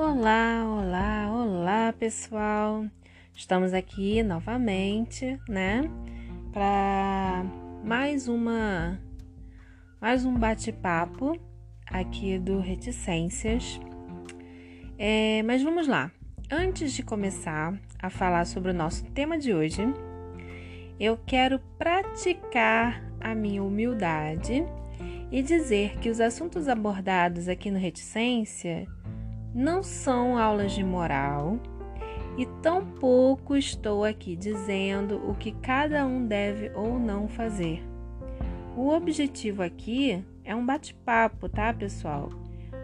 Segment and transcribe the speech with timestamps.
[0.00, 2.86] Olá, olá, olá, pessoal.
[3.34, 5.82] Estamos aqui novamente, né,
[6.52, 7.44] para
[7.82, 8.96] mais uma
[10.00, 11.36] mais um bate-papo
[11.84, 13.80] aqui do Reticências.
[14.96, 16.12] É, mas vamos lá.
[16.48, 19.82] Antes de começar a falar sobre o nosso tema de hoje,
[21.00, 24.64] eu quero praticar a minha humildade
[25.32, 28.86] e dizer que os assuntos abordados aqui no Reticência
[29.58, 31.58] não são aulas de moral
[32.38, 37.82] e tampouco estou aqui dizendo o que cada um deve ou não fazer.
[38.76, 42.28] O objetivo aqui é um bate-papo, tá, pessoal?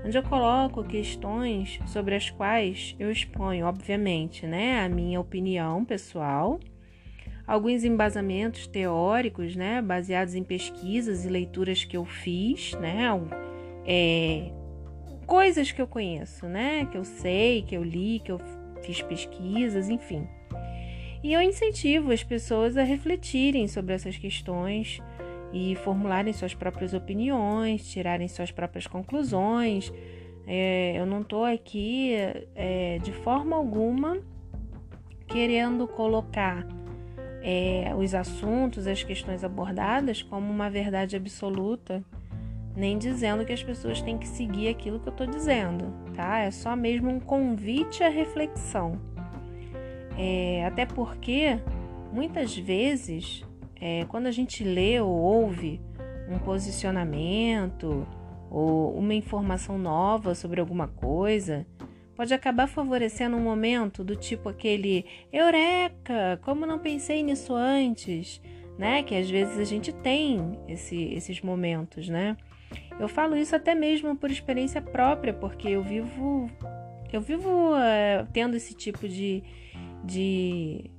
[0.05, 6.59] Onde eu coloco questões sobre as quais eu exponho, obviamente, né, a minha opinião pessoal
[7.47, 13.11] alguns embasamentos teóricos, né, baseados em pesquisas e leituras que eu fiz, né,
[13.86, 14.50] é,
[15.24, 18.41] coisas que eu conheço, né, que eu sei, que eu li, que eu
[18.83, 20.27] fiz pesquisas, enfim.
[21.22, 25.00] E eu incentivo as pessoas a refletirem sobre essas questões
[25.53, 29.92] e formularem suas próprias opiniões, tirarem suas próprias conclusões.
[30.47, 32.14] É, eu não estou aqui
[32.55, 34.20] é, de forma alguma
[35.27, 36.66] querendo colocar
[37.42, 42.05] é, os assuntos, as questões abordadas como uma verdade absoluta,
[42.77, 46.41] nem dizendo que as pessoas têm que seguir aquilo que eu estou dizendo, tá?
[46.41, 49.00] É só mesmo um convite à reflexão.
[50.19, 51.58] É, até porque,
[52.12, 53.44] muitas vezes,
[53.81, 55.81] é, quando a gente lê ou ouve
[56.28, 58.06] um posicionamento
[58.50, 61.66] ou uma informação nova sobre alguma coisa,
[62.16, 68.41] pode acabar favorecendo um momento do tipo aquele eureka, como não pensei nisso antes,
[68.78, 69.03] né?
[69.03, 72.36] Que às vezes a gente tem esse, esses momentos, né?
[72.98, 76.48] Eu falo isso até mesmo por experiência própria, porque eu vivo
[77.17, 79.42] eu vivo é, tendo esse tipo de,
[80.03, 80.91] de,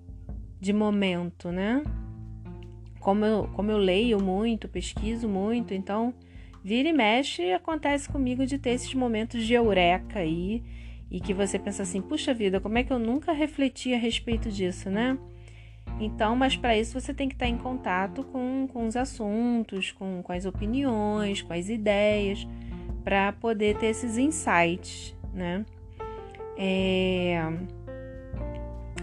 [0.61, 1.83] de momento, né?
[3.01, 6.13] Como eu, como eu leio muito, pesquiso muito, então
[6.63, 10.63] vira e mexe acontece comigo de ter esses momentos de eureka aí
[11.11, 14.49] e que você pensa assim: puxa vida, como é que eu nunca refleti a respeito
[14.49, 15.17] disso, né?
[15.99, 20.21] Então, mas para isso você tem que estar em contato com, com os assuntos, com,
[20.21, 22.45] com as opiniões, com as ideias,
[23.03, 25.65] para poder ter esses insights, né?
[26.57, 27.39] É...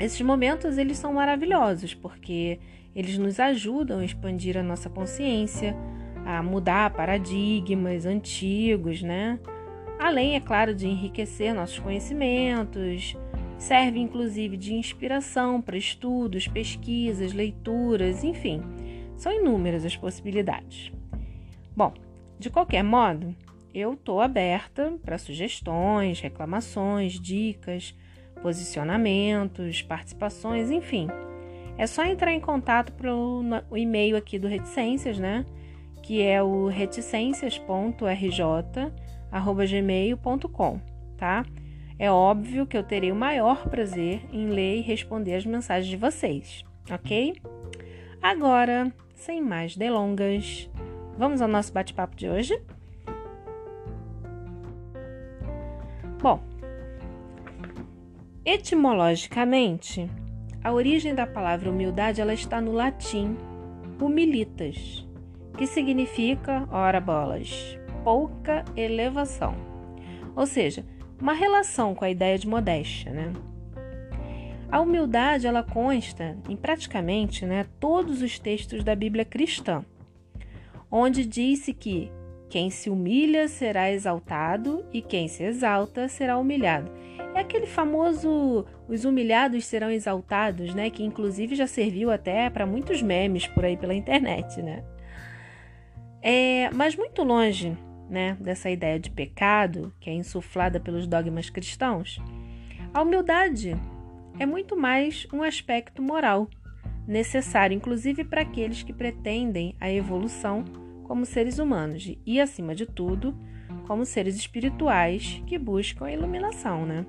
[0.00, 2.58] Esses momentos eles são maravilhosos porque
[2.94, 5.76] eles nos ajudam a expandir a nossa consciência,
[6.26, 9.38] a mudar paradigmas antigos, né?
[10.02, 13.16] além, é claro, de enriquecer nossos conhecimentos,
[13.62, 18.60] serve inclusive de inspiração para estudos, pesquisas, leituras, enfim,
[19.16, 20.90] são inúmeras as possibilidades.
[21.76, 21.94] Bom,
[22.40, 23.32] de qualquer modo,
[23.72, 27.94] eu estou aberta para sugestões, reclamações, dicas,
[28.42, 31.06] posicionamentos, participações, enfim.
[31.78, 33.44] É só entrar em contato pelo
[33.76, 35.46] e-mail aqui do Reticências, né?
[36.02, 38.42] Que é o reticências.rj
[39.68, 40.80] gmail.com,
[41.16, 41.46] tá?
[42.02, 45.96] É óbvio que eu terei o maior prazer em ler e responder as mensagens de
[45.96, 47.40] vocês, ok?
[48.20, 50.68] Agora, sem mais delongas,
[51.16, 52.60] vamos ao nosso bate-papo de hoje?
[56.20, 56.40] Bom,
[58.44, 60.10] etimologicamente,
[60.64, 63.36] a origem da palavra humildade ela está no latim
[64.00, 65.06] humilitas,
[65.56, 69.54] que significa, ora bolas, pouca elevação.
[70.34, 70.84] Ou seja,
[71.22, 73.32] uma relação com a ideia de modéstia, né?
[74.68, 79.84] A humildade ela consta em praticamente né, todos os textos da Bíblia cristã,
[80.90, 82.10] onde diz-se que
[82.50, 86.90] quem se humilha será exaltado e quem se exalta será humilhado.
[87.34, 93.00] É aquele famoso os humilhados serão exaltados, né, que inclusive já serviu até para muitos
[93.00, 94.82] memes por aí pela internet, né?
[96.20, 97.76] É, mas muito longe
[98.12, 102.20] né, dessa ideia de pecado que é insuflada pelos dogmas cristãos,
[102.92, 103.74] a humildade
[104.38, 106.46] é muito mais um aspecto moral,
[107.08, 110.62] necessário inclusive para aqueles que pretendem a evolução
[111.04, 113.34] como seres humanos e, acima de tudo,
[113.86, 117.06] como seres espirituais que buscam a iluminação, né?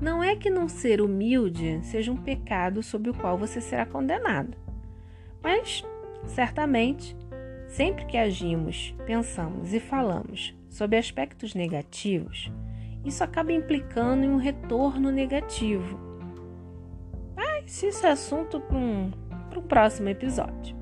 [0.00, 4.56] Não é que não ser humilde seja um pecado sobre o qual você será condenado,
[5.42, 5.84] mas
[6.26, 7.14] certamente
[7.70, 12.50] Sempre que agimos, pensamos e falamos sobre aspectos negativos,
[13.04, 15.98] isso acaba implicando em um retorno negativo.
[17.36, 19.12] Mas isso é assunto para um,
[19.56, 20.76] um próximo episódio.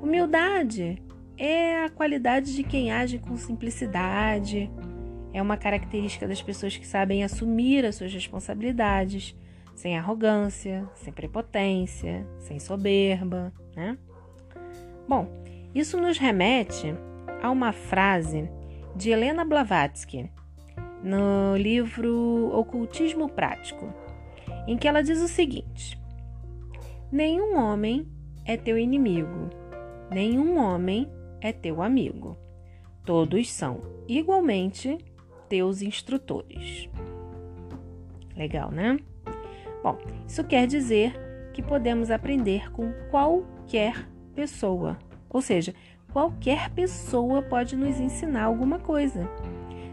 [0.00, 1.02] Humildade
[1.36, 4.70] é a qualidade de quem age com simplicidade,
[5.32, 9.34] é uma característica das pessoas que sabem assumir as suas responsabilidades,
[9.74, 13.98] sem arrogância, sem prepotência, sem soberba, né?
[15.14, 15.28] Bom,
[15.74, 16.94] isso nos remete
[17.42, 18.48] a uma frase
[18.96, 20.30] de Helena Blavatsky
[21.04, 23.92] no livro Ocultismo Prático,
[24.66, 26.00] em que ela diz o seguinte:
[27.12, 28.08] Nenhum homem
[28.46, 29.50] é teu inimigo,
[30.10, 31.06] nenhum homem
[31.42, 32.38] é teu amigo.
[33.04, 34.96] Todos são igualmente
[35.46, 36.88] teus instrutores.
[38.34, 38.96] Legal, né?
[39.82, 41.12] Bom, isso quer dizer
[41.52, 44.98] que podemos aprender com qualquer pessoa,
[45.28, 45.74] ou seja,
[46.12, 49.28] qualquer pessoa pode nos ensinar alguma coisa,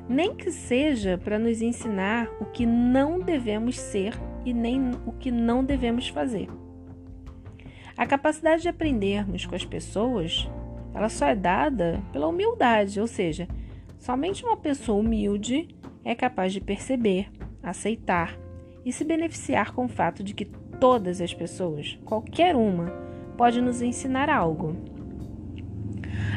[0.07, 4.13] nem que seja para nos ensinar o que não devemos ser
[4.43, 6.49] e nem o que não devemos fazer.
[7.95, 10.49] A capacidade de aprendermos com as pessoas,
[10.93, 13.47] ela só é dada pela humildade, ou seja,
[13.97, 15.67] somente uma pessoa humilde
[16.03, 17.29] é capaz de perceber,
[17.61, 18.37] aceitar
[18.85, 20.45] e se beneficiar com o fato de que
[20.79, 23.08] todas as pessoas, qualquer uma,
[23.39, 24.75] pode nos ensinar algo.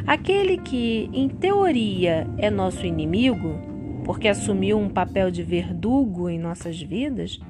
[0.06, 3.58] Aquele que, em teoria, é nosso inimigo,
[4.04, 7.40] porque assumiu um papel de verdugo em nossas vidas,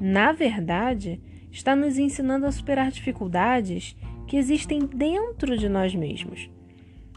[0.00, 3.96] na verdade, está nos ensinando a superar dificuldades
[4.26, 6.50] que existem dentro de nós mesmos.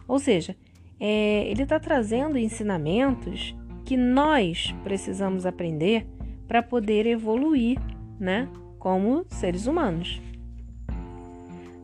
[0.08, 0.56] Ou seja,
[1.00, 3.56] é, ele está trazendo ensinamentos
[3.86, 6.06] que nós precisamos aprender
[6.48, 7.80] para poder evoluir,
[8.20, 8.48] né,
[8.78, 10.22] como seres humanos.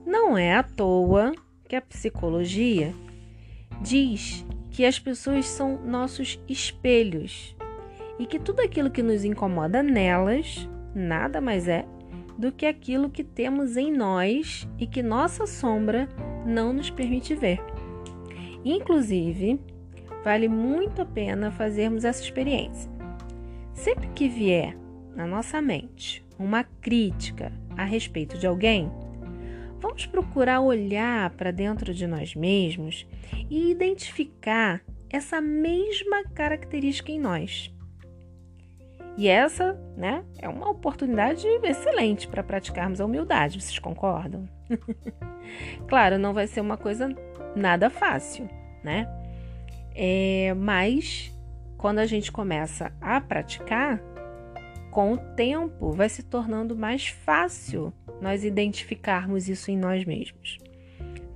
[0.08, 1.34] Não é à toa
[1.68, 2.94] que a psicologia
[3.82, 7.54] diz que as pessoas são nossos espelhos
[8.18, 10.66] e que tudo aquilo que nos incomoda nelas
[10.96, 11.84] nada mais é
[12.38, 16.08] do que aquilo que temos em nós e que nossa sombra
[16.46, 17.60] não nos permite ver.
[18.64, 19.60] Inclusive,
[20.24, 22.90] vale muito a pena fazermos essa experiência.
[23.74, 24.74] Sempre que vier
[25.14, 28.90] na nossa mente uma crítica a respeito de alguém,
[29.80, 33.08] vamos procurar olhar para dentro de nós mesmos
[33.50, 37.74] e identificar essa mesma característica em nós.
[39.18, 44.48] E essa, né, é uma oportunidade excelente para praticarmos a humildade, vocês concordam?
[45.88, 47.10] claro, não vai ser uma coisa
[47.56, 48.48] nada fácil,
[48.84, 49.08] né?
[49.96, 51.36] É, mas
[51.78, 54.00] quando a gente começa a praticar,
[54.98, 60.58] com o tempo vai se tornando mais fácil nós identificarmos isso em nós mesmos.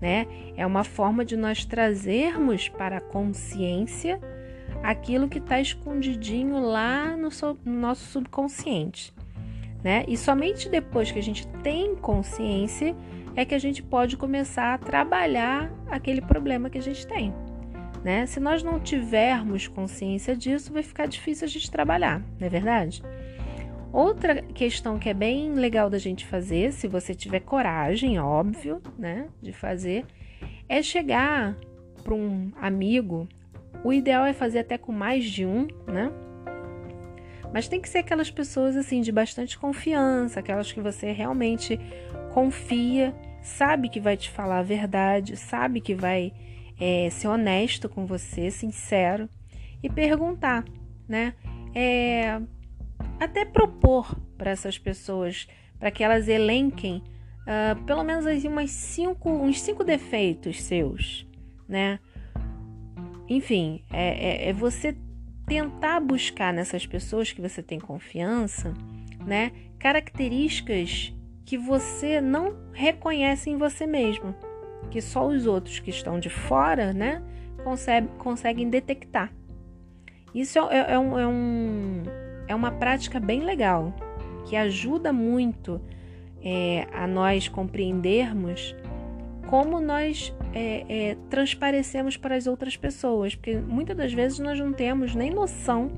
[0.02, 0.26] Né?
[0.58, 4.20] É uma forma de nós trazermos para a consciência
[4.82, 9.14] aquilo que está escondidinho lá no, so, no, nosso subconsciente.
[9.84, 10.06] Né?
[10.08, 12.96] E somente depois que a gente tem consciência
[13.36, 17.32] é que a gente pode começar a trabalhar aquele problema que a gente tem.
[18.04, 18.26] Né?
[18.26, 23.04] Se nós não tivermos consciência disso, vai ficar difícil a gente trabalhar, não é verdade?
[23.94, 29.28] Outra questão que é bem legal da gente fazer, se você tiver coragem, óbvio, né,
[29.42, 30.06] de fazer,
[30.70, 31.58] é chegar
[32.02, 33.28] para um amigo.
[33.84, 36.12] O ideal é fazer até com mais de um, né?
[37.54, 41.78] Mas tem que ser aquelas pessoas assim de bastante confiança, aquelas que você realmente
[42.34, 46.32] confia, sabe que vai te falar a verdade, sabe que vai
[46.80, 49.28] é, ser honesto com você, sincero,
[49.84, 50.64] e perguntar,
[51.10, 51.34] né?
[51.76, 52.40] É,
[53.20, 55.48] até propor para essas pessoas,
[55.80, 57.04] para que elas elenquem
[57.42, 61.28] uh, pelo menos umas cinco, uns cinco defeitos seus,
[61.68, 62.00] né?
[63.28, 64.96] Enfim, é, é, é você
[65.46, 68.74] tentar buscar nessas pessoas que você tem confiança,
[69.26, 69.52] né?
[69.80, 71.14] Características
[71.46, 74.36] que você não reconhece em você mesmo
[74.92, 77.24] que só os outros que estão de fora, né,
[77.64, 79.34] consegue, conseguem detectar.
[80.36, 82.04] Isso é, é, é, um, é, um,
[82.52, 83.94] é uma prática bem legal,
[84.46, 85.82] que ajuda muito
[86.44, 88.76] é, a nós compreendermos
[89.48, 94.74] como nós é, é, transparecemos para as outras pessoas, porque muitas das vezes nós não
[94.74, 95.90] temos nem noção,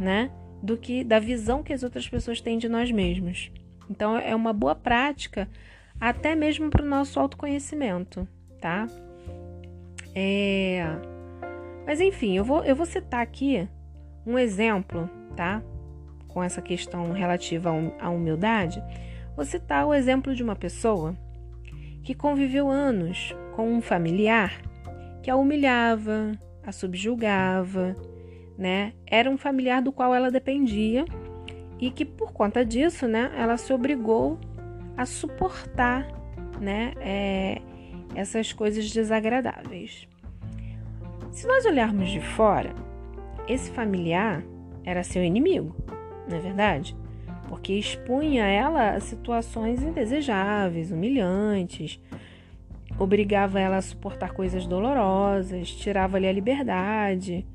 [0.00, 0.30] né,
[0.62, 3.50] do que da visão que as outras pessoas têm de nós mesmos.
[3.88, 5.48] Então é uma boa prática
[6.00, 8.26] até mesmo para o nosso autoconhecimento,
[8.60, 8.86] tá?
[10.14, 10.84] É...
[11.86, 13.68] Mas enfim, eu vou, eu vou citar aqui
[14.26, 15.62] um exemplo, tá?
[16.26, 17.70] Com essa questão relativa
[18.00, 18.82] à humildade.
[19.36, 21.16] Vou citar o exemplo de uma pessoa
[22.02, 24.60] que conviveu anos com um familiar
[25.22, 26.32] que a humilhava,
[26.64, 27.94] a subjugava,
[28.56, 28.92] né?
[29.06, 31.04] Era um familiar do qual ela dependia
[31.78, 34.38] e que por conta disso, né, ela se obrigou
[34.96, 36.08] a suportar
[36.60, 37.60] né, é,
[38.14, 40.08] essas coisas desagradáveis.
[41.30, 42.74] Se nós olharmos de fora,
[43.46, 44.42] esse familiar
[44.88, 45.76] era seu inimigo,
[46.26, 46.96] não é verdade?
[47.46, 52.00] Porque expunha ela a situações indesejáveis, humilhantes,
[52.98, 57.46] obrigava ela a suportar coisas dolorosas, tirava-lhe a liberdade,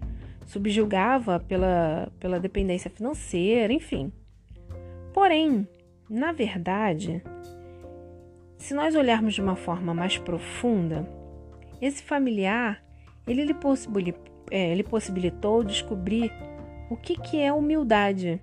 [0.46, 4.12] subjugava pela, pela dependência financeira, enfim.
[5.12, 5.68] Porém,
[6.08, 7.24] na verdade,
[8.58, 11.08] se nós olharmos de uma forma mais profunda,
[11.82, 12.84] esse familiar
[13.28, 16.32] ele lhe possibilitou, é, ele possibilitou descobrir
[16.94, 18.40] o que, que é humildade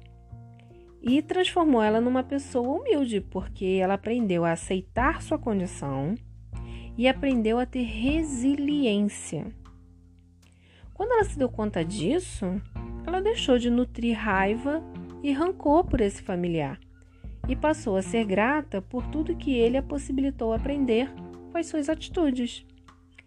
[1.00, 6.16] e transformou ela numa pessoa humilde, porque ela aprendeu a aceitar sua condição
[6.98, 9.46] e aprendeu a ter resiliência.
[10.92, 12.44] Quando ela se deu conta disso,
[13.06, 14.82] ela deixou de nutrir raiva
[15.22, 16.78] e rancor por esse familiar
[17.48, 21.08] e passou a ser grata por tudo que ele a possibilitou aprender
[21.52, 22.66] com as suas atitudes.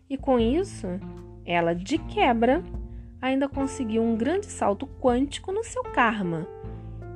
[0.09, 0.87] E com isso,
[1.45, 2.61] ela de quebra
[3.23, 6.45] ainda conseguiu um grande salto quântico no seu karma,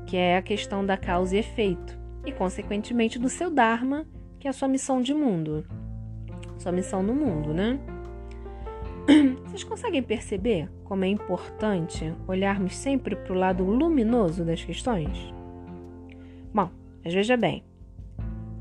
[0.06, 4.08] que é a questão da causa e efeito, e consequentemente do seu dharma,
[4.40, 5.66] que é a sua missão de mundo.
[6.60, 7.78] Sua missão no mundo, né?
[9.44, 15.34] Vocês conseguem perceber como é importante olharmos sempre para o lado luminoso das questões?
[16.54, 16.70] Bom,
[17.04, 17.66] mas veja bem,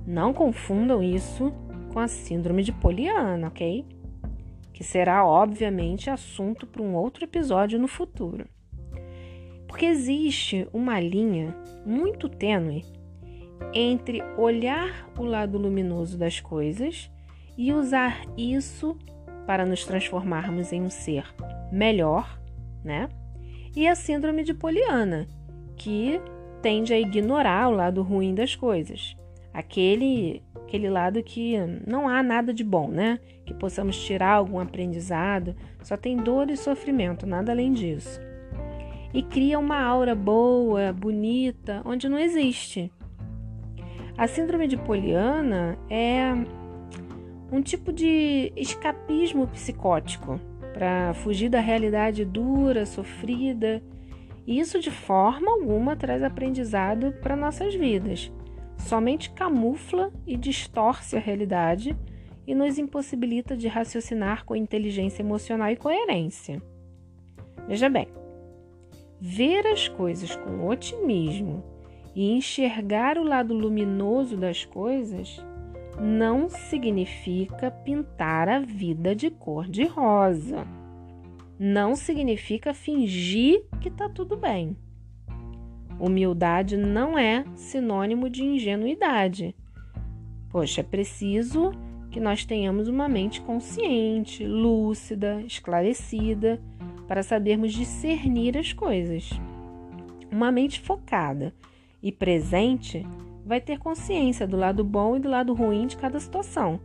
[0.04, 1.52] não confundam isso
[1.92, 3.86] com a síndrome de Poliana, ok?
[4.76, 8.46] Que será, obviamente, assunto para um outro episódio no futuro.
[9.66, 11.56] Porque existe uma linha
[11.86, 12.84] muito tênue
[13.72, 17.10] entre olhar o lado luminoso das coisas
[17.56, 18.98] e usar isso
[19.46, 21.24] para nos transformarmos em um ser
[21.72, 22.38] melhor,
[22.84, 23.08] né?
[23.74, 25.26] E a síndrome de Poliana,
[25.74, 26.20] que
[26.60, 29.16] tende a ignorar o lado ruim das coisas.
[29.56, 33.18] Aquele, aquele lado que não há nada de bom, né?
[33.46, 38.20] Que possamos tirar algum aprendizado, só tem dor e sofrimento, nada além disso.
[39.14, 42.92] E cria uma aura boa, bonita, onde não existe.
[44.18, 46.34] A síndrome de Poliana é
[47.50, 50.38] um tipo de escapismo psicótico
[50.74, 53.82] para fugir da realidade dura, sofrida
[54.46, 58.30] e isso de forma alguma traz aprendizado para nossas vidas.
[58.76, 61.96] Somente camufla e distorce a realidade
[62.46, 66.62] e nos impossibilita de raciocinar com inteligência emocional e coerência.
[67.66, 68.08] Veja bem,
[69.20, 71.64] ver as coisas com otimismo
[72.14, 75.44] e enxergar o lado luminoso das coisas
[76.00, 80.66] não significa pintar a vida de cor de rosa
[81.58, 84.76] não significa fingir que está tudo bem.
[85.98, 89.54] Humildade não é sinônimo de ingenuidade.
[90.50, 91.72] Poxa, é preciso
[92.10, 96.60] que nós tenhamos uma mente consciente, lúcida, esclarecida,
[97.06, 99.30] para sabermos discernir as coisas.
[100.30, 101.54] Uma mente focada
[102.02, 103.06] e presente
[103.44, 106.80] vai ter consciência do lado bom e do lado ruim de cada situação,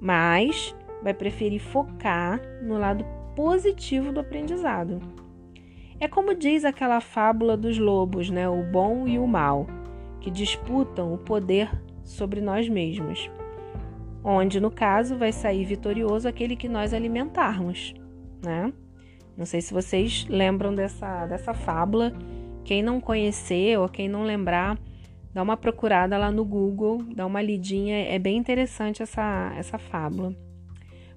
[0.00, 3.04] mas vai preferir focar no lado
[3.36, 5.00] positivo do aprendizado.
[6.00, 8.48] É como diz aquela fábula dos lobos, né?
[8.48, 9.66] O bom e o mal,
[10.20, 11.68] que disputam o poder
[12.04, 13.28] sobre nós mesmos.
[14.22, 17.94] Onde, no caso, vai sair vitorioso aquele que nós alimentarmos,
[18.44, 18.72] né?
[19.36, 22.12] Não sei se vocês lembram dessa, dessa fábula.
[22.64, 24.78] Quem não conhecer ou quem não lembrar,
[25.34, 27.96] dá uma procurada lá no Google, dá uma lidinha.
[28.06, 30.32] É bem interessante essa, essa fábula.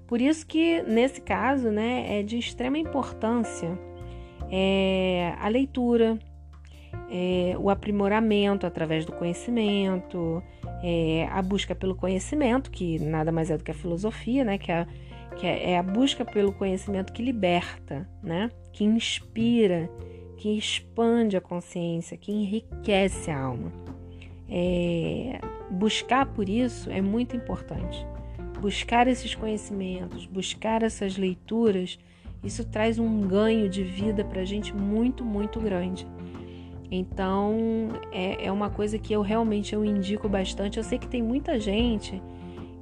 [0.08, 3.78] Por isso que, nesse caso, né, é de extrema importância
[4.52, 6.20] é, a leitura,
[7.10, 10.44] é, o aprimoramento através do conhecimento,
[10.84, 14.72] é, a busca pelo conhecimento, que nada mais é do que a filosofia, né, que,
[14.72, 14.86] é,
[15.38, 19.90] que é, é a busca pelo conhecimento que liberta, né, que inspira,
[20.38, 23.72] que expande a consciência, que enriquece a alma.
[24.50, 25.40] É,
[25.70, 28.06] buscar por isso é muito importante
[28.62, 31.98] buscar esses conhecimentos, buscar essas leituras,
[32.44, 36.08] isso traz um ganho de vida para a gente muito, muito grande.
[36.90, 40.78] Então é, é uma coisa que eu realmente eu indico bastante.
[40.78, 42.22] Eu sei que tem muita gente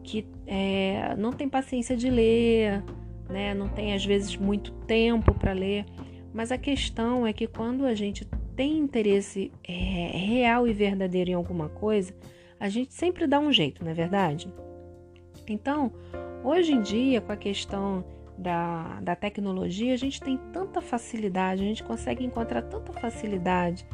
[0.03, 2.83] que é, não tem paciência de ler,
[3.29, 3.53] né?
[3.53, 5.85] não tem às vezes muito tempo para ler,
[6.33, 8.25] mas a questão é que quando a gente
[8.55, 12.13] tem interesse é, real e verdadeiro em alguma coisa,
[12.59, 14.51] a gente sempre dá um jeito, não é verdade?
[15.47, 15.91] Então,
[16.43, 18.03] hoje em dia, com a questão
[18.39, 23.85] da, da tecnologia, a gente tem tanta facilidade, a gente consegue encontrar tanta facilidade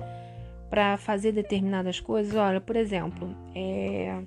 [0.70, 2.36] para fazer determinadas coisas.
[2.36, 4.22] Olha, por exemplo, é,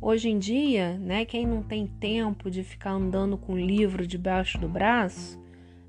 [0.00, 4.68] hoje em dia, né, quem não tem tempo de ficar andando com livro debaixo do
[4.68, 5.38] braço,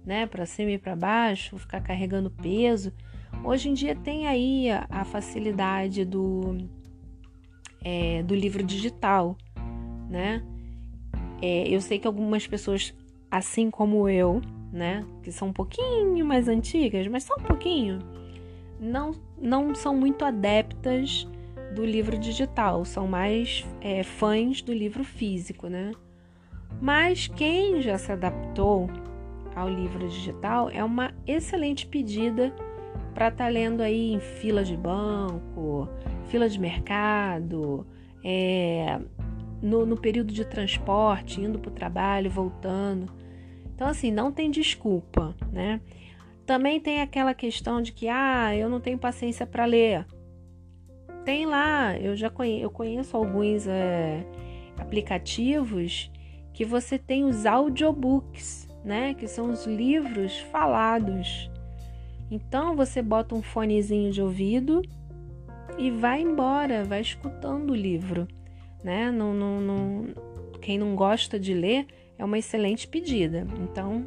[0.05, 2.93] né, para cima e para baixo, ficar carregando peso.
[3.43, 6.57] Hoje em dia tem aí a, a facilidade do,
[7.81, 9.38] é, do livro digital,
[10.09, 10.43] né?
[11.41, 12.93] É, eu sei que algumas pessoas,
[13.31, 18.00] assim como eu, né, que são um pouquinho mais antigas, mas só um pouquinho,
[18.79, 21.27] não, não são muito adeptas
[21.74, 25.91] do livro digital, são mais é, fãs do livro físico, né?
[26.81, 28.89] Mas quem já se adaptou
[29.55, 32.53] ao livro digital é uma excelente pedida
[33.13, 35.89] para estar tá lendo aí em fila de banco,
[36.27, 37.86] fila de mercado,
[38.24, 39.00] é,
[39.62, 43.12] no, no período de transporte, indo para o trabalho, voltando.
[43.79, 45.79] Então, assim, não tem desculpa, né?
[46.45, 50.05] Também tem aquela questão de que, ah, eu não tenho paciência para ler.
[51.24, 54.25] Tem lá, eu já conheço, eu conheço alguns é,
[54.77, 56.12] aplicativos
[56.53, 59.13] que você tem os audiobooks, né?
[59.13, 61.50] Que são os livros falados.
[62.29, 64.81] Então você bota um fonezinho de ouvido
[65.77, 68.27] e vai embora, vai escutando o livro,
[68.83, 69.09] né?
[69.09, 70.05] Não, não, não,
[70.59, 71.88] quem não gosta de ler
[72.19, 73.47] é uma excelente pedida.
[73.63, 74.05] Então,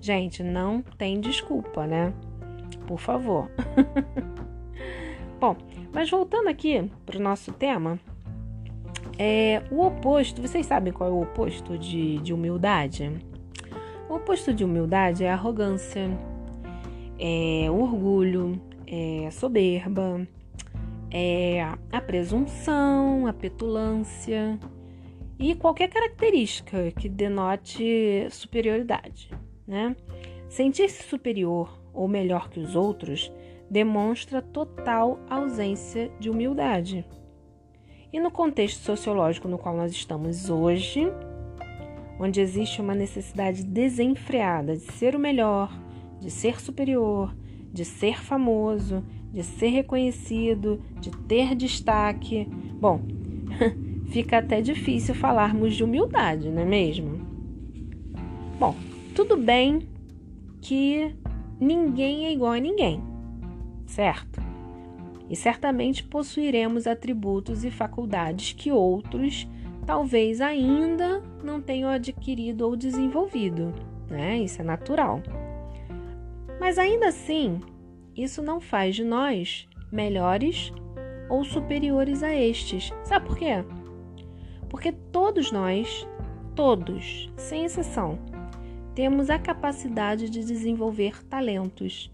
[0.00, 2.12] gente, não tem desculpa, né?
[2.86, 3.50] Por favor.
[5.40, 5.56] Bom,
[5.92, 7.98] mas voltando aqui para o nosso tema,
[9.18, 13.10] é, o oposto, vocês sabem qual é o oposto de, de humildade?
[14.08, 16.06] O oposto de humildade é arrogância,
[17.18, 20.26] é orgulho, é soberba,
[21.10, 24.58] é a presunção, a petulância
[25.38, 29.30] e qualquer característica que denote superioridade,
[29.66, 29.96] né?
[30.48, 33.32] Sentir-se superior ou melhor que os outros
[33.70, 37.04] demonstra total ausência de humildade.
[38.12, 41.10] E no contexto sociológico no qual nós estamos hoje,
[42.18, 45.72] onde existe uma necessidade desenfreada de ser o melhor,
[46.20, 47.34] de ser superior,
[47.72, 52.46] de ser famoso, de ser reconhecido, de ter destaque.
[52.80, 53.00] Bom,
[54.14, 57.18] fica até difícil falarmos de humildade, não é mesmo?
[58.60, 58.76] Bom,
[59.12, 59.88] tudo bem
[60.60, 61.12] que
[61.58, 63.02] ninguém é igual a ninguém,
[63.86, 64.40] certo?
[65.28, 69.48] E certamente possuiremos atributos e faculdades que outros
[69.84, 73.74] talvez ainda não tenham adquirido ou desenvolvido,
[74.08, 74.38] né?
[74.38, 75.20] Isso é natural.
[76.60, 77.60] Mas ainda assim,
[78.16, 80.72] isso não faz de nós melhores
[81.28, 82.92] ou superiores a estes.
[83.02, 83.64] Sabe por quê?
[84.74, 86.04] Porque todos nós,
[86.56, 88.18] todos, sem exceção,
[88.92, 92.10] temos a capacidade de desenvolver talentos.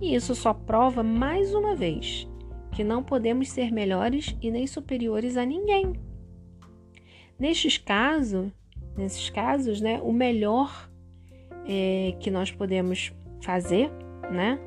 [0.00, 2.26] E isso só prova mais uma vez
[2.70, 5.92] que não podemos ser melhores e nem superiores a ninguém.
[7.38, 8.50] Nestes casos,
[8.96, 10.90] nesses casos, né, o melhor
[11.68, 13.90] é, que nós podemos fazer,
[14.30, 14.58] né,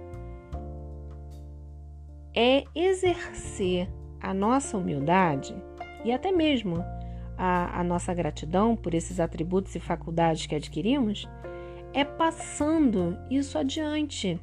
[2.35, 3.89] é exercer
[4.21, 5.55] a nossa humildade
[6.03, 6.85] e até mesmo
[7.37, 11.27] a, a nossa gratidão por esses atributos e faculdades que adquirimos,
[11.93, 14.39] é passando isso adiante.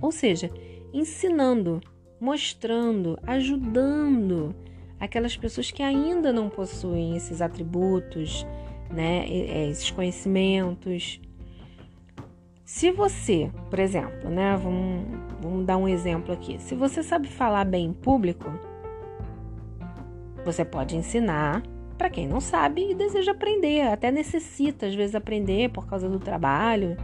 [0.00, 0.50] Ou seja,
[0.92, 1.80] ensinando,
[2.20, 4.54] mostrando, ajudando
[4.98, 8.46] aquelas pessoas que ainda não possuem esses atributos,
[8.90, 9.28] né,
[9.68, 11.20] esses conhecimentos.
[12.64, 15.06] Se você, por exemplo, né, vamos,
[15.40, 16.58] vamos dar um exemplo aqui.
[16.58, 18.50] Se você sabe falar bem em público,
[20.44, 21.62] você pode ensinar
[21.96, 26.18] para quem não sabe e deseja aprender, até necessita às vezes aprender por causa do
[26.18, 26.96] trabalho,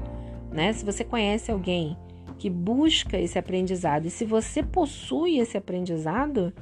[0.51, 0.73] né?
[0.73, 1.97] Se você conhece alguém
[2.41, 4.07] que busca esse aprendizado.
[4.07, 6.53] E se você possui esse aprendizado,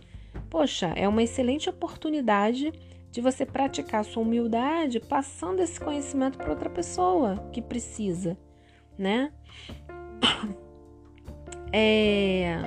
[0.50, 2.72] poxa, é uma excelente oportunidade
[3.10, 8.36] de você praticar sua humildade passando esse conhecimento para outra pessoa que precisa,
[8.98, 9.32] né?
[11.70, 12.62] É...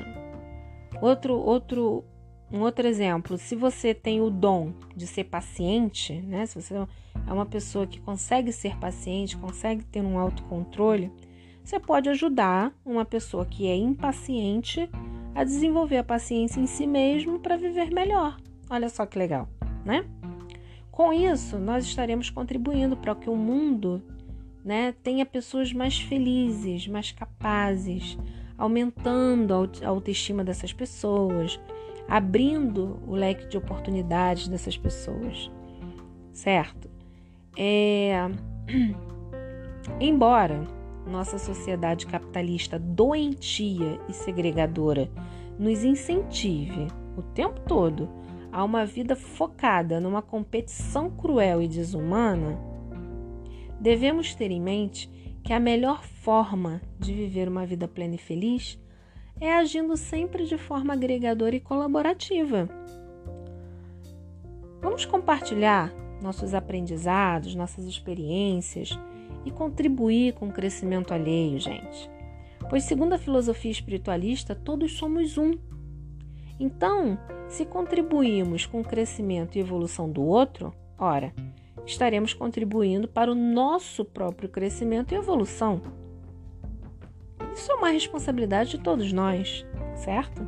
[1.02, 2.06] Outro, outro,
[2.52, 6.46] um outro exemplo, se você tem o dom de ser paciente, né?
[6.46, 11.12] Se você é uma pessoa que consegue ser paciente, consegue ter um autocontrole,
[11.64, 14.90] você pode ajudar uma pessoa que é impaciente
[15.34, 18.38] a desenvolver a paciência em si mesmo para viver melhor.
[18.70, 19.48] Olha só que legal,
[19.86, 20.06] né?
[20.92, 24.04] Com isso, nós estaremos contribuindo para que o mundo
[24.64, 28.18] né, tenha pessoas mais felizes, mais capazes,
[28.58, 31.60] aumentando a autoestima dessas pessoas,
[32.08, 35.52] abrindo o leque de oportunidades dessas pessoas,
[36.32, 36.90] certo?
[37.58, 38.30] É...
[40.00, 40.68] Embora
[41.08, 45.10] nossa sociedade capitalista doentia e segregadora
[45.58, 46.88] nos incentive
[47.18, 48.10] o tempo todo
[48.52, 52.60] a uma vida focada numa competição cruel e desumana,
[53.80, 55.10] devemos ter em mente
[55.44, 58.80] que a melhor forma de viver uma vida plena e feliz
[59.42, 62.70] é agindo sempre de forma agregadora e colaborativa.
[64.80, 68.98] Vamos compartilhar nossos aprendizados, nossas experiências
[69.44, 72.10] e contribuir com o crescimento alheio, gente.
[72.70, 75.58] Pois, segundo a filosofia espiritualista, todos somos um.
[76.60, 77.18] Então,
[77.50, 81.34] se contribuímos com o crescimento e evolução do outro, ora,
[81.84, 85.82] estaremos contribuindo para o nosso próprio crescimento e evolução.
[87.54, 90.48] Isso é uma responsabilidade de todos nós, certo?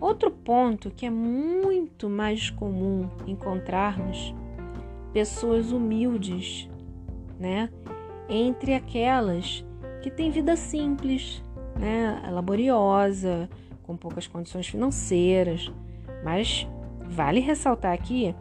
[0.00, 4.34] Outro ponto que é muito mais comum encontrarmos
[5.12, 6.68] pessoas humildes,
[7.38, 7.68] né?
[8.28, 9.64] Entre aquelas
[10.02, 11.44] que têm vida simples,
[11.78, 12.22] né?
[12.30, 13.48] Laboriosa,
[13.82, 15.70] com poucas condições financeiras.
[16.24, 16.66] Mas
[17.02, 18.34] vale ressaltar aqui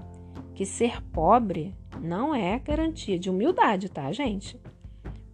[0.53, 4.59] que ser pobre não é garantia de humildade, tá, gente?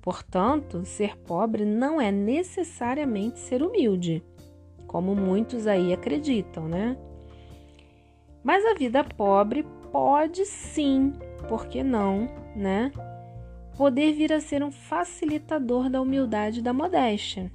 [0.05, 4.23] Portanto, ser pobre não é necessariamente ser humilde,
[4.85, 6.95] como muitos aí acreditam, né?
[8.43, 11.11] Mas a vida pobre pode sim,
[11.49, 12.91] por que não, né?
[13.75, 17.51] Poder vir a ser um facilitador da humildade e da modéstia.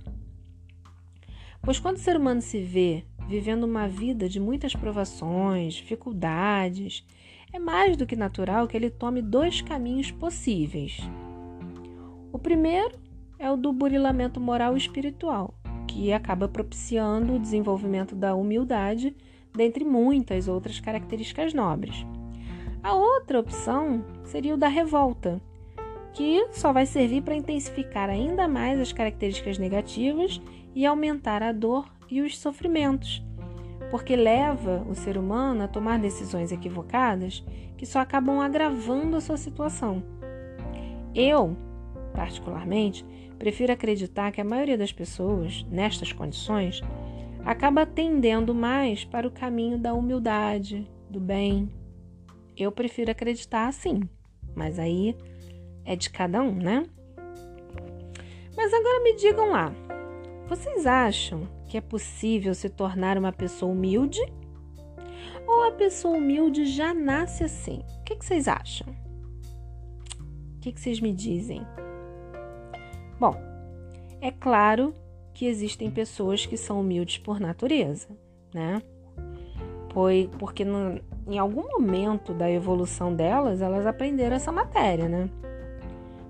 [1.63, 7.07] Pois quando o ser humano se vê vivendo uma vida de muitas provações, dificuldades,
[7.53, 10.99] é mais do que natural que ele tome dois caminhos possíveis.
[12.33, 12.97] O primeiro
[13.39, 15.55] é o do burilamento moral e espiritual,
[15.89, 19.17] que acaba propiciando o desenvolvimento da humildade,
[19.53, 22.07] dentre muitas outras características nobres.
[22.83, 25.41] A outra opção seria o da revolta,
[26.13, 30.41] que só vai servir para intensificar ainda mais as características negativas
[30.75, 33.23] e aumentar a dor e os sofrimentos,
[33.91, 37.45] porque leva o ser humano a tomar decisões equivocadas
[37.77, 40.03] que só acabam agravando a sua situação.
[41.15, 41.57] Eu,
[42.13, 43.05] particularmente,
[43.39, 46.81] prefiro acreditar que a maioria das pessoas, nestas condições,
[47.45, 51.71] acaba tendendo mais para o caminho da humildade, do bem.
[52.57, 54.03] Eu prefiro acreditar assim,
[54.55, 55.17] mas aí
[55.85, 56.85] é de cada um, né?
[58.57, 59.73] Mas agora me digam lá,
[60.51, 64.21] vocês acham que é possível se tornar uma pessoa humilde?
[65.47, 67.85] Ou a pessoa humilde já nasce assim?
[68.01, 68.89] O que, vocês acham?
[70.57, 71.65] O que, vocês me dizem?
[73.21, 73.37] Bom,
[74.19, 74.95] é claro
[75.35, 78.09] que existem pessoas que são humildes por natureza,
[78.55, 78.81] né?
[79.93, 85.29] Foi porque no, em algum momento da evolução delas, elas aprenderam essa matéria, né?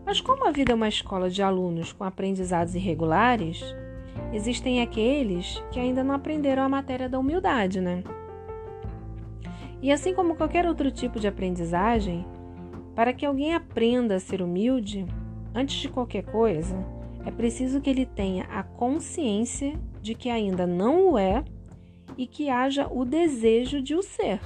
[0.04, 3.62] Mas como a vida é uma escola de alunos com aprendizados irregulares,
[4.32, 8.02] existem aqueles que ainda não aprenderam a matéria da humildade, né?
[9.80, 12.26] E assim como qualquer outro tipo de aprendizagem,
[12.96, 15.06] para que alguém aprenda a ser humilde,
[15.54, 16.76] antes de qualquer coisa,
[17.24, 21.44] é preciso que ele tenha a consciência de que ainda não o é
[22.16, 24.40] e que haja o desejo de o ser.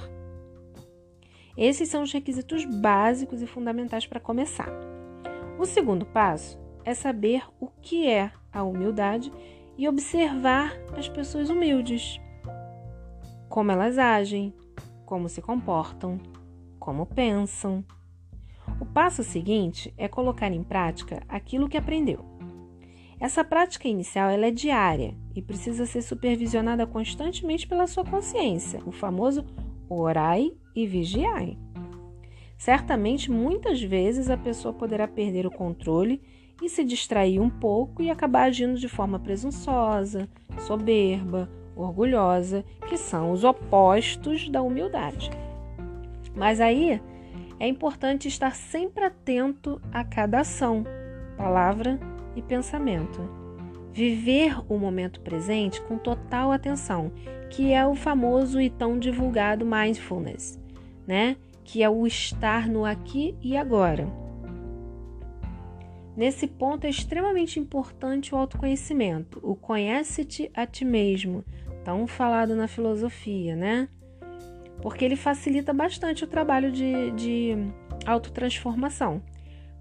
[1.57, 4.69] Esses são os requisitos básicos e fundamentais para começar.
[5.57, 9.31] O segundo passo é saber o que é a humildade
[9.77, 12.19] e observar as pessoas humildes,
[13.49, 14.53] como elas agem,
[15.05, 16.19] como se comportam,
[16.79, 17.83] como pensam.
[18.79, 22.25] O passo seguinte é colocar em prática aquilo que aprendeu.
[23.19, 28.91] Essa prática inicial ela é diária e precisa ser supervisionada constantemente pela sua consciência, o
[28.91, 29.45] famoso
[29.89, 31.57] orai e vigiai.
[32.57, 36.21] Certamente, muitas vezes a pessoa poderá perder o controle
[36.61, 43.31] e se distrair um pouco e acabar agindo de forma presunçosa, soberba, orgulhosa, que são
[43.31, 45.29] os opostos da humildade.
[46.33, 47.01] Mas aí
[47.59, 50.83] é importante estar sempre atento a cada ação,
[51.37, 51.99] palavra
[52.35, 53.21] e pensamento.
[53.91, 57.11] Viver o momento presente com total atenção,
[57.49, 60.59] que é o famoso e tão divulgado mindfulness,
[61.07, 61.37] né?
[61.63, 64.25] Que é o estar no aqui e agora
[66.15, 71.43] Nesse ponto é extremamente importante o autoconhecimento, o conhece-te a ti mesmo,
[71.83, 73.89] tão falado na filosofia, né?
[74.85, 77.57] Porque ele facilita bastante o trabalho de, de
[78.05, 79.19] autotransformação.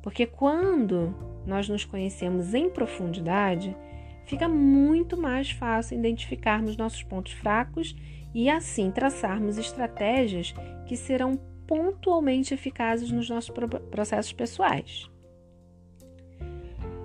[0.03, 1.14] Porque quando
[1.47, 3.77] nós nos conhecemos em profundidade,
[4.25, 7.95] fica muito mais fácil identificarmos nossos pontos fracos
[8.33, 10.55] e assim traçarmos estratégias
[10.87, 11.37] que serão
[11.67, 13.55] pontualmente eficazes nos nossos
[13.90, 15.11] processos pessoais.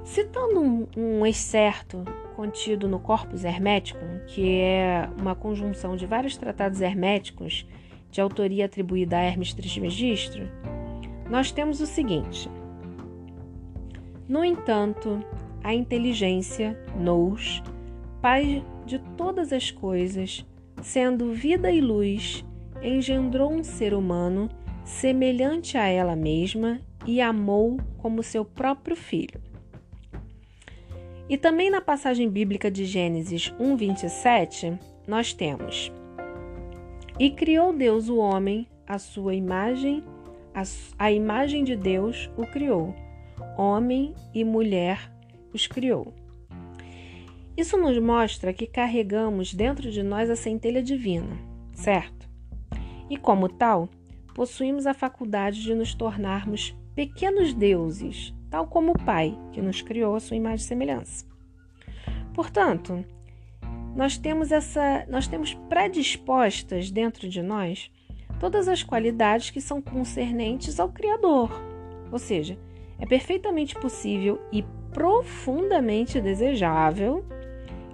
[0.06, 6.80] Citando um, um excerto contido no Corpus Hermeticum, que é uma conjunção de vários tratados
[6.80, 7.68] herméticos
[8.12, 10.48] de autoria atribuída a Hermes Trismegistro,
[11.30, 12.50] nós temos o seguinte:
[14.28, 15.24] No entanto,
[15.64, 17.62] a inteligência, nous,
[18.22, 20.46] Pai de todas as coisas,
[20.82, 22.44] sendo vida e luz,
[22.84, 24.50] engendrou um ser humano
[24.84, 29.42] semelhante a ela mesma e amou como seu próprio filho.
[31.30, 35.90] E também na passagem bíblica de Gênesis 1:27, nós temos:
[37.20, 40.02] E criou Deus o homem à sua imagem,
[40.56, 40.64] a,
[40.98, 42.96] a imagem de Deus o criou.
[43.58, 45.12] Homem e mulher
[45.54, 46.14] os criou.
[47.58, 51.38] Isso nos mostra que carregamos dentro de nós a centelha divina,
[51.74, 52.30] certo?
[53.10, 53.90] E como tal,
[54.34, 60.16] possuímos a faculdade de nos tornarmos pequenos deuses, tal como o Pai, que nos criou
[60.16, 61.26] a sua imagem e semelhança.
[62.34, 63.04] Portanto,
[63.96, 67.92] nós temos essa, nós temos predispostas dentro de nós
[68.40, 71.52] todas as qualidades que são concernentes ao Criador.
[72.12, 72.58] Ou seja,
[73.00, 77.26] é perfeitamente possível e profundamente desejável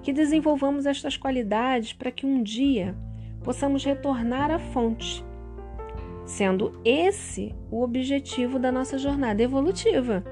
[0.03, 2.95] que desenvolvamos estas qualidades para que um dia
[3.43, 5.25] possamos retornar à fonte,
[6.25, 10.23] sendo esse o objetivo da nossa jornada evolutiva.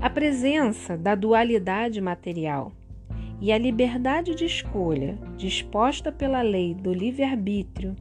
[0.00, 2.72] A presença da dualidade material
[3.40, 7.94] e a liberdade de escolha disposta pela lei do livre-arbítrio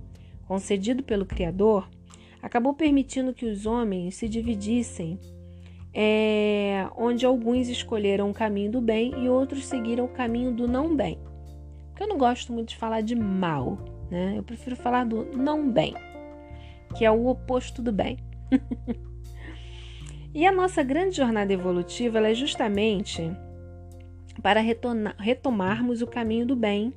[0.47, 1.89] concedido pelo Criador
[2.41, 5.19] acabou permitindo que os homens se dividissem
[5.93, 10.95] é, onde alguns escolheram o caminho do bem e outros seguiram o caminho do não
[10.95, 11.19] bem.
[11.89, 13.77] Porque eu não gosto muito de falar de mal,
[14.09, 14.33] né?
[14.35, 15.93] Eu prefiro falar do não bem,
[16.95, 18.17] que é o oposto do bem.
[20.33, 23.31] e a nossa grande jornada evolutiva é justamente
[24.41, 26.93] para retomarmos o caminho do bem,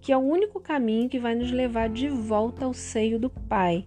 [0.00, 3.86] que é o único caminho que vai nos levar de volta ao seio do Pai.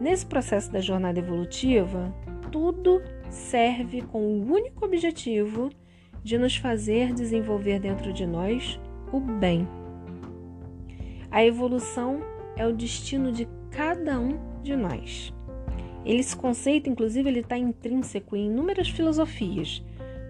[0.00, 2.14] Nesse processo da jornada evolutiva,
[2.50, 5.70] tudo serve com o único objetivo
[6.22, 8.78] de nos fazer desenvolver dentro de nós
[9.12, 9.68] o bem.
[11.30, 12.20] A evolução
[12.56, 15.32] é o destino de cada um de nós.
[16.04, 19.82] Esse conceito, inclusive, ele está intrínseco em inúmeras filosofias,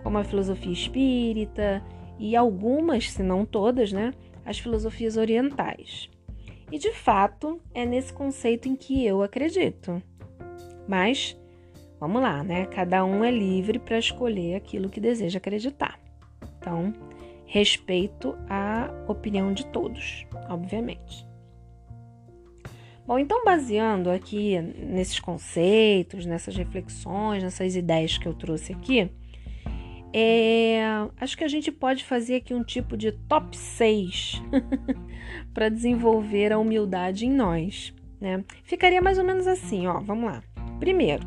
[0.04, 1.82] como a filosofia espírita
[2.16, 4.14] e algumas, se não todas, né,
[4.46, 6.08] as filosofias orientais.
[6.70, 10.00] E de fato é nesse conceito em que eu acredito.
[10.86, 11.36] Mas
[12.04, 12.66] Vamos lá, né?
[12.66, 15.98] Cada um é livre para escolher aquilo que deseja acreditar.
[16.58, 16.92] Então,
[17.46, 21.26] respeito a opinião de todos, obviamente.
[23.06, 29.10] Bom, então, baseando aqui nesses conceitos, nessas reflexões, nessas ideias que eu trouxe aqui,
[30.16, 30.80] é,
[31.20, 34.40] acho que a gente pode fazer aqui um tipo de top 6
[35.52, 37.92] para desenvolver a humildade em nós.
[38.20, 38.44] Né?
[38.62, 39.98] Ficaria mais ou menos assim, ó.
[39.98, 40.40] Vamos lá.
[40.78, 41.26] Primeiro,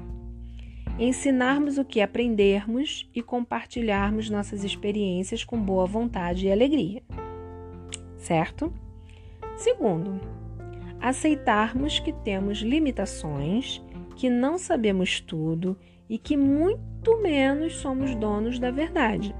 [0.97, 7.04] ensinarmos o que aprendermos e compartilharmos nossas experiências com boa vontade e alegria.
[8.15, 8.73] Certo?
[9.58, 10.17] Segundo,
[11.02, 13.84] aceitarmos que temos limitações,
[14.15, 15.78] que não sabemos tudo
[16.10, 19.34] e que muito menos somos donos da verdade.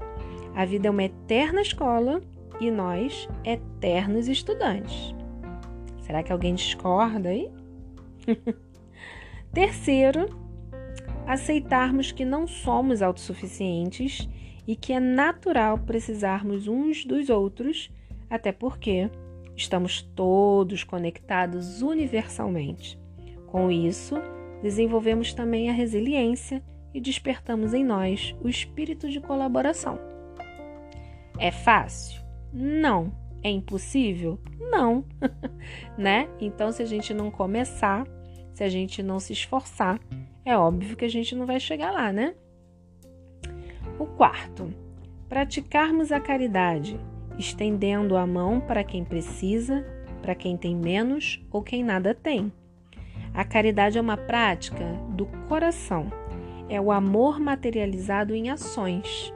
[0.54, 2.20] A vida é uma eterna escola
[2.60, 5.14] e nós, eternos estudantes.
[6.00, 7.50] Será que alguém discorda aí?
[9.52, 10.26] Terceiro,
[11.26, 14.28] aceitarmos que não somos autossuficientes
[14.66, 17.90] e que é natural precisarmos uns dos outros,
[18.28, 19.10] até porque
[19.54, 22.98] estamos todos conectados universalmente.
[23.46, 24.16] Com isso,
[24.62, 29.98] desenvolvemos também a resiliência e despertamos em nós o espírito de colaboração.
[31.38, 32.22] É fácil?
[32.52, 33.12] Não.
[33.42, 34.38] É impossível?
[34.58, 35.04] Não.
[35.96, 36.28] né?
[36.40, 38.04] Então, se a gente não começar,
[38.52, 40.00] se a gente não se esforçar,
[40.44, 42.34] é óbvio que a gente não vai chegar lá, né?
[43.98, 44.72] O quarto,
[45.28, 46.98] praticarmos a caridade,
[47.38, 49.84] estendendo a mão para quem precisa,
[50.20, 52.52] para quem tem menos ou quem nada tem.
[53.32, 56.10] A caridade é uma prática do coração,
[56.68, 59.32] é o amor materializado em ações.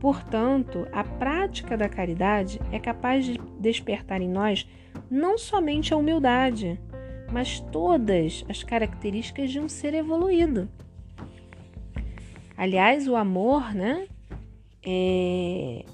[0.00, 4.68] Portanto, a prática da caridade é capaz de despertar em nós
[5.10, 6.80] não somente a humildade,
[7.32, 10.68] mas todas as características de um ser evoluído.
[12.56, 14.06] Aliás, o amor, né?
[14.84, 15.84] É...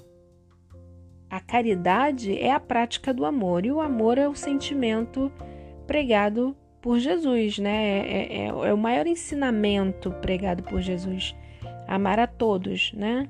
[1.29, 5.31] A caridade é a prática do amor, e o amor é o sentimento
[5.85, 7.83] pregado por Jesus, né?
[7.83, 11.35] É, é, é, o maior ensinamento pregado por Jesus.
[11.87, 13.27] Amar a todos, né?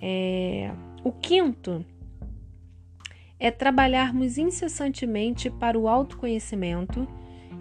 [0.00, 0.70] É...
[1.02, 1.84] O quinto
[3.36, 7.04] é trabalharmos incessantemente para o autoconhecimento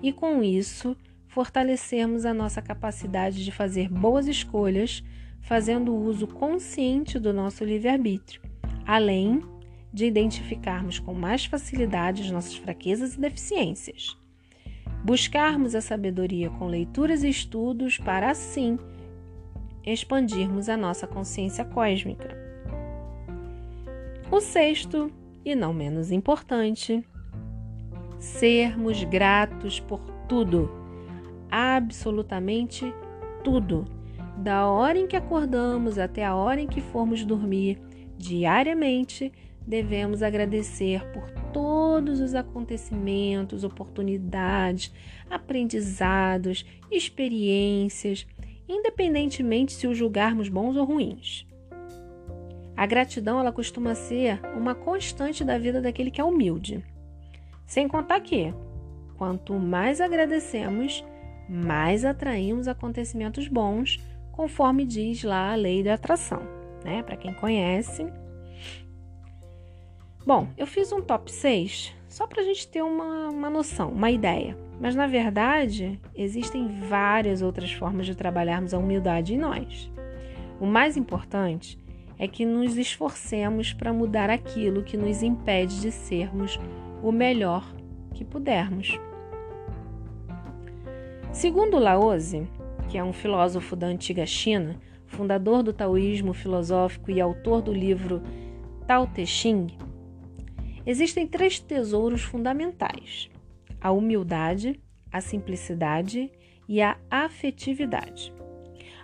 [0.04, 0.96] e, com isso,
[1.28, 5.04] fortalecermos a nossa capacidade de fazer boas escolhas,
[5.42, 8.40] fazendo uso consciente do nosso livre-arbítrio,
[8.86, 9.42] além
[9.92, 14.16] de identificarmos com mais facilidade as nossas fraquezas e deficiências.
[15.04, 18.78] Buscarmos a sabedoria com leituras e estudos para assim
[19.86, 22.36] expandirmos a nossa consciência cósmica.
[24.30, 25.10] O sexto,
[25.46, 27.02] e não menos importante,
[28.20, 30.70] sermos gratos por tudo,
[31.50, 32.94] absolutamente
[33.44, 33.86] tudo,
[34.38, 37.80] da hora em que acordamos até a hora em que formos dormir,
[38.18, 39.32] diariamente
[39.68, 44.94] devemos agradecer por todos os acontecimentos, oportunidades,
[45.30, 48.26] aprendizados, experiências,
[48.68, 51.46] independentemente se os julgarmos bons ou ruins.
[52.78, 56.86] A gratidão ela costuma ser uma constante da vida daquele que é humilde.
[57.66, 58.54] Sem contar que,
[59.18, 61.04] quanto mais agradecemos,
[61.50, 64.00] mais atraímos acontecimentos bons,
[64.32, 66.42] conforme diz lá a lei da atração,
[66.86, 67.02] né?
[67.02, 68.06] Para quem conhece,
[70.28, 74.12] Bom, eu fiz um top 6 só para a gente ter uma, uma noção, uma
[74.12, 74.58] ideia.
[74.78, 79.90] Mas na verdade, existem várias outras formas de trabalharmos a humildade em nós.
[80.60, 81.80] O mais importante
[82.20, 86.60] é que nos esforcemos para mudar aquilo que nos impede de sermos
[87.02, 87.66] o melhor
[88.14, 89.00] que pudermos.
[91.32, 92.46] Segundo Laozi,
[92.90, 98.22] que é um filósofo da antiga China, fundador do taoísmo filosófico e autor do livro
[98.86, 99.68] Tao Te Ching,
[100.88, 103.30] Existem três tesouros fundamentais:
[103.82, 104.80] a humildade,
[105.12, 106.32] a simplicidade
[106.66, 108.34] e a afetividade.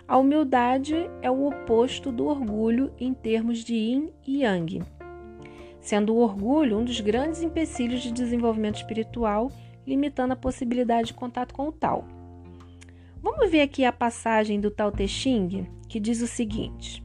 [0.08, 4.82] A humildade é o oposto do orgulho em termos de yin e yang,
[5.78, 9.52] sendo o orgulho um dos grandes empecilhos de desenvolvimento espiritual,
[9.86, 12.08] limitando a possibilidade de contato com o tal.
[13.22, 17.02] Vamos ver aqui a passagem do Tao Te Ching, que diz o seguinte: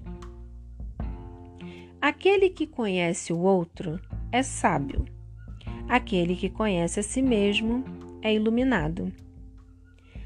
[2.01, 3.99] Aquele que conhece o outro
[4.31, 5.05] é sábio.
[5.87, 7.83] Aquele que conhece a si mesmo
[8.21, 9.11] é iluminado.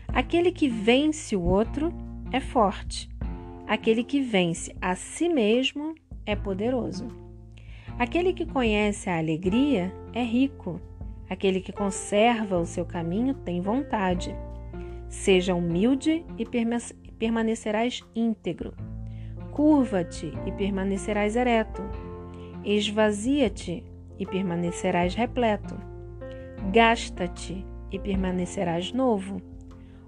[0.08, 1.94] Aquele que vence o outro
[2.32, 3.10] é forte.
[3.66, 7.08] Aquele que vence a si mesmo é poderoso.
[7.98, 10.82] Aquele que conhece a alegria é rico.
[11.30, 14.36] Aquele que conserva o seu caminho tem vontade.
[15.08, 16.46] Seja humilde e
[17.18, 18.74] permanecerás íntegro.
[19.52, 21.82] Curva-te e permanecerás ereto.
[22.66, 23.84] Esvazia-te
[24.18, 25.76] e permanecerás repleto.
[26.72, 29.42] Gasta-te e permanecerás novo.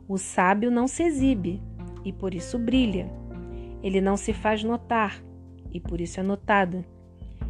[0.08, 1.62] O sábio não se exibe
[2.04, 3.12] e por isso brilha.
[3.82, 5.22] Ele não se faz notar
[5.72, 6.86] e por isso é notado.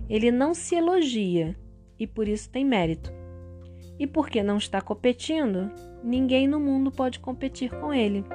[0.10, 1.56] Ele não se elogia
[2.00, 3.12] e por isso tem mérito.
[3.98, 5.72] E porque não está competindo,
[6.04, 8.26] ninguém no mundo pode competir com ele.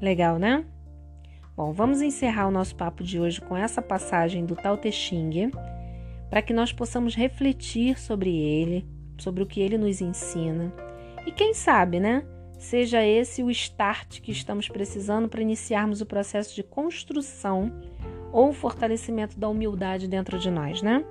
[0.00, 0.64] Legal, né?
[1.56, 5.50] Bom, vamos encerrar o nosso papo de hoje com essa passagem do Tao Te Ching
[6.30, 8.86] para que nós possamos refletir sobre ele,
[9.18, 10.72] sobre o que ele nos ensina.
[11.26, 12.24] E quem sabe, né?
[12.58, 17.72] Seja esse o start que estamos precisando para iniciarmos o processo de construção
[18.32, 21.04] ou fortalecimento da humildade dentro de nós, né?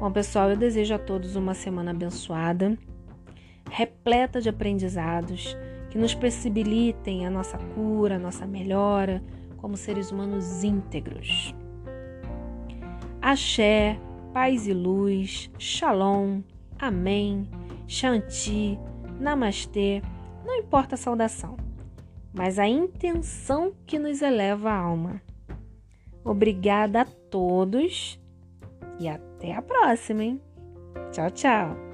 [0.00, 2.78] Bom, pessoal, eu desejo a todos uma semana abençoada,
[3.70, 5.56] repleta de aprendizados
[5.90, 9.22] que nos possibilitem a nossa cura, a nossa melhora
[9.56, 11.54] como seres humanos íntegros.
[13.20, 13.98] Axé,
[14.32, 16.42] paz e luz, Shalom,
[16.78, 17.48] Amém,
[17.86, 18.78] Shanti,
[19.18, 20.00] Namastê,
[20.44, 21.56] não importa a saudação,
[22.32, 25.20] mas a intenção que nos eleva a alma.
[26.24, 28.20] Obrigada a todos
[29.00, 30.40] e até a próxima, hein?
[31.10, 31.87] Tchau, tchau!